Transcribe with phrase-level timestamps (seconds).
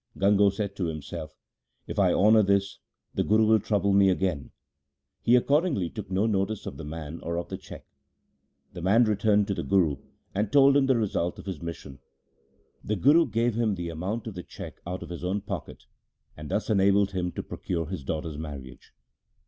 [0.17, 1.35] Gango said to himself,'
[1.87, 2.79] If I honour this,
[3.13, 4.49] the Guru will trouble me again.'
[5.21, 7.85] He accord ingly took no notice of the man or of the cheque.
[8.73, 9.97] The man returned to the Guru,
[10.33, 11.99] and told him the result of his mission.
[12.83, 15.83] The Guru gave him the amount of the cheque out of his own pocket,
[16.35, 18.93] and thus enabled him to procure his daughter's marriage.